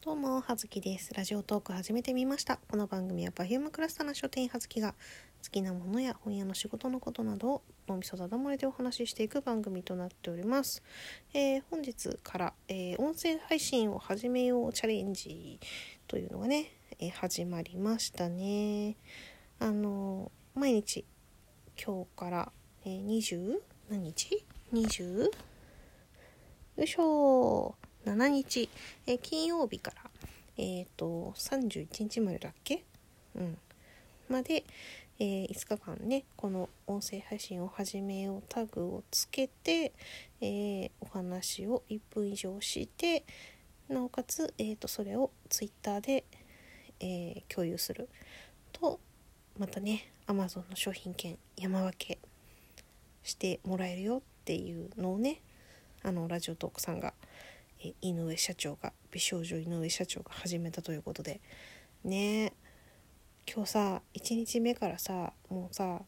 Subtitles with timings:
[0.00, 1.12] どうも、はずきです。
[1.12, 2.60] ラジオトーク始めてみました。
[2.70, 10.84] この番組は Perfume クラスターな書店はずきが好きなものや本屋の仕事のことなどを脳みそだだ漏れでお話ししていく番組となっております。
[11.34, 15.58] えー本日から、えー音声配信を始めようチャレンジ
[16.06, 16.70] というのがね、
[17.00, 18.94] えー始まりましたね。
[19.58, 21.04] あのー毎日
[21.76, 22.52] 今日から、
[22.84, 23.56] えー、20
[23.90, 25.24] 何日 ?20?
[25.24, 25.30] よ
[26.84, 27.74] いしょ
[28.04, 28.68] 7日、
[29.06, 30.10] え金曜日から、
[30.56, 32.84] えっ、と、31日までだっけ？
[33.34, 33.58] うん。
[34.28, 34.64] まで、
[35.18, 39.92] えー5日間ね、この音声配信を始めようタグをつけて、
[40.40, 43.24] えーお話を1分以上して、
[43.88, 46.24] なおかつ、えー、とそれをツイッターで、
[47.00, 48.08] えー共有する。
[48.72, 49.00] と、
[49.58, 52.18] またね、Amazon の商品券山分け
[53.22, 55.40] してもらえるよっていうのをね、
[56.02, 57.12] あのラジオトークさんが、
[57.80, 61.40] 井上社長が美少女井上社長が始めたということで。
[62.04, 62.52] ね
[63.52, 66.02] 今日さ1日目からさもうさ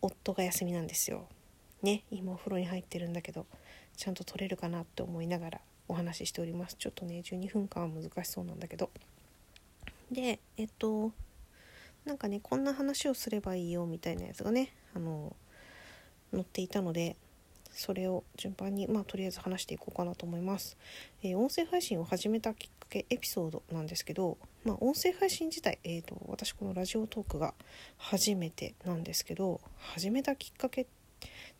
[0.00, 1.26] 夫が休みなんですよ。
[1.82, 3.46] ね今お風呂に入ってるんだけど
[3.96, 6.76] ちゃんと撮れるかなって思いながらお話ししております。
[6.76, 8.90] ちょっとね12分間は難しそうなんだけど。
[10.10, 11.12] でえっと
[12.04, 15.36] なんかねこんな話をすればいいよみたいなやつがねあの
[16.32, 17.16] 載っていたので
[17.72, 20.76] それを順番にまあとりあえず話していこうかなと思います、
[21.22, 27.54] えー音声配信を始めたきっかけエピソードなんですけどまあ音声配信自体、えー、と私このラジオトークが
[27.96, 30.86] 初めてなんですけど始めたきっかけっ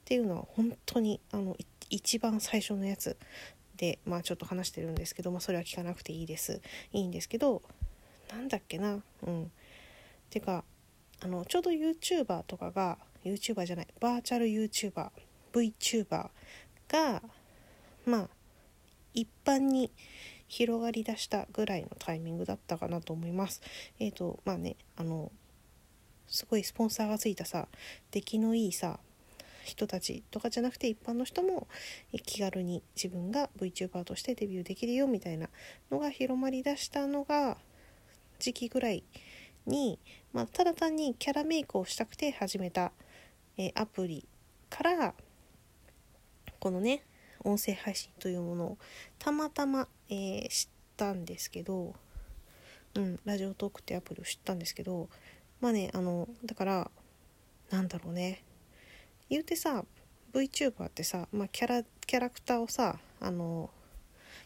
[0.04, 1.56] ていうのは本当にあの
[1.88, 3.16] 一番最初のやつ
[3.76, 6.60] でまあちょっと話してるんですけど、まあ、それは聞かなくていいです。
[6.92, 7.62] いいんですけど
[8.30, 9.50] なんだっけなうん。
[10.28, 10.64] てか
[11.22, 15.10] あのちょうど YouTuber とかが YouTuber じゃないバーチャル YouTuber
[15.52, 16.30] VTuber
[16.88, 17.22] が
[18.06, 18.28] まあ
[19.14, 19.90] 一般に
[20.48, 23.62] 広がりだしたぐらいのタイミングだったかなと思います。
[23.98, 25.30] えっ、とまあねあの
[26.26, 27.68] すごいスポンサーがついたさ
[28.10, 29.00] 出来のいいさ
[29.64, 31.68] 人たちとかじゃなくて一般の人も
[32.24, 35.48] 気軽に自分が VTuber としてデビューできるよみたいな
[35.90, 37.58] のが広まりだしたのが
[38.38, 39.04] 時期ぐらい
[39.66, 39.98] に、
[40.32, 42.92] まあ、ただ単にキャラメイクをしたくて始めた、
[43.56, 44.26] えーアプリ
[44.68, 45.14] から
[46.60, 47.02] このね
[47.42, 48.78] 音声配信というものを
[49.18, 51.94] たまたま、えー知ったんですけど、
[52.94, 55.08] うん、ラジオトークってアプリを知ったんですけど
[55.62, 56.90] まあねあのだから
[57.70, 58.44] なんだろうね
[59.30, 59.84] 言うてさ
[60.34, 63.70] VTuber ってさ、まあ、キャラキャラクターをさあの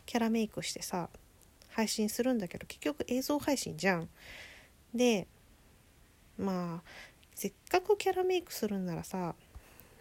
[0.06, 1.08] キャラメイクしてさ
[1.70, 4.08] 配信するんだけど結局映像配信じゃん。
[4.94, 5.26] で
[6.38, 6.88] まあ
[7.34, 9.34] せっかくキャラメイクするんならさ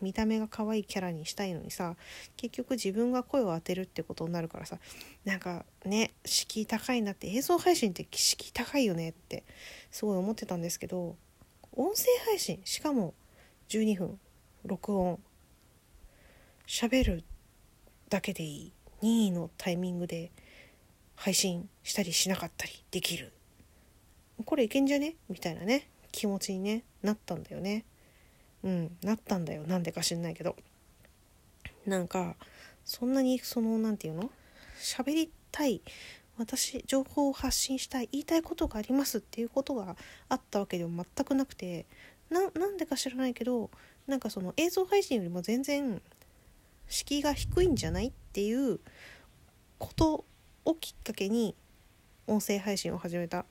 [0.04, 1.96] 見た目が可愛いキャラにしたいのにさ
[2.38, 4.78] 結局自分が声を当てるってことになるからさ
[5.26, 9.44] なんかね敷居高いなって映像配信って敷居高いよねって
[9.90, 11.16] すごい思ってたんですけど
[11.76, 13.14] 音声配信しかも
[13.70, 14.20] 12分
[14.66, 15.20] 録音
[16.68, 17.24] 喋る
[18.10, 20.32] だけでいい任意のタイミングで
[21.16, 23.34] 配信したりしなかったりできる。
[24.46, 25.16] これいけんじゃね？
[25.30, 27.86] みたいなね気持ちに、ね、なったんだよね。
[28.64, 29.64] うんなったんだよ。
[29.64, 30.56] なんでか知んないけど。
[31.86, 32.36] なんか
[32.86, 34.30] そんなにその何て言うの？
[34.80, 35.82] 喋りたい
[36.38, 39.96] 私情報を発信したい言いたいことがありますっていうことが
[40.30, 41.86] あったわけでも全くなくて。
[42.30, 43.70] ななんでか知らないけど
[44.08, 46.02] なんかその映像配信よりも全然
[46.88, 48.80] 敷居が低いんじゃないっていう
[49.78, 50.26] こと
[50.66, 51.54] をきっかけに
[52.26, 53.46] 音声配信を始めた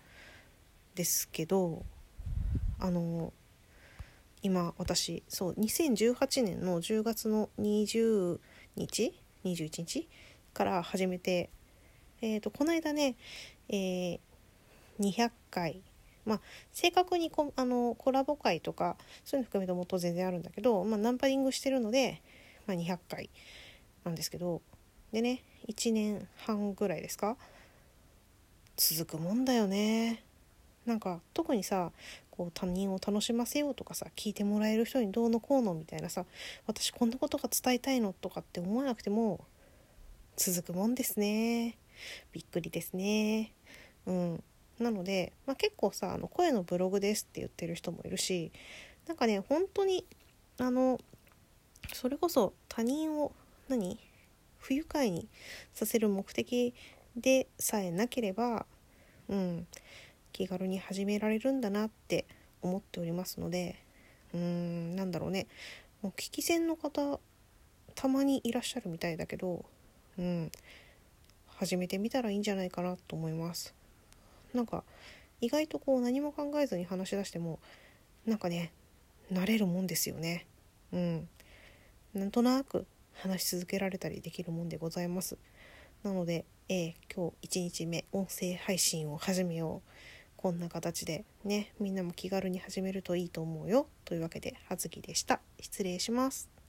[0.97, 1.85] ですけど
[2.81, 3.33] あの
[4.43, 8.39] 今私そう2018年の10月の20
[8.77, 9.15] 日
[9.45, 10.09] 21日
[10.53, 11.51] から始めて
[12.21, 13.17] えー、とこの間ね、
[13.69, 14.21] えー
[15.01, 15.83] 200回
[16.25, 16.41] まあ
[16.73, 22.23] 正確にこあのコラボ会とかそういうの含めてもっと全然あるんだけど、まあ、ナンパリングしてるので、
[22.67, 23.31] まあ、200回
[24.05, 24.63] なんですけど
[25.13, 27.37] でね1年半ぐらいですか？
[28.77, 30.25] 続くもんだよね。
[30.87, 31.93] なんか特にさ
[32.31, 36.25] こう他人を楽しませようとかさ聞いてもらえる人にどうのこうのみたいなさ
[36.67, 39.45] 私こんなことが伝えたいのとかって思わなくても
[40.37, 41.77] 続くもんですね。
[42.33, 43.53] びっくりですね。
[44.07, 44.45] うん。
[44.79, 48.51] なので、まあ、結構さあの声のブログですって言ってる人もいるし
[49.07, 50.05] なんかね本当に
[50.59, 50.99] あの
[51.93, 53.33] それこそ他人を
[53.69, 53.99] 何？
[54.59, 55.29] 不愉快に
[55.75, 56.73] させる目的
[57.17, 58.67] でさえなければ
[59.29, 59.67] うん。
[60.33, 62.27] 気軽に始められるんだなって
[62.63, 63.77] 思っておりますので
[64.35, 65.47] うーんなんだろうね。
[66.03, 67.21] もう聞き戦の方
[67.95, 69.65] たまにいらっしゃるみたいだけど
[70.19, 70.51] うん
[71.47, 73.75] 始めてみたらいいんじゃないかなと思います。
[74.53, 74.85] なんか
[75.41, 77.61] 意外とこう何も考えずに話し出しても
[78.27, 78.73] なんかね
[79.33, 80.47] 慣れるもんですよね。
[80.93, 81.29] うん。
[82.15, 85.39] なんとなく話し続けられたりできるもんでございます。
[86.03, 89.91] なので、えー、今日1日目音声配信を始めよう。
[90.43, 93.87] こんな形でねみんなも気軽に始めるといいと思うよ。
[94.05, 95.41] というわけで葉月でした。
[95.61, 96.62] 失礼します。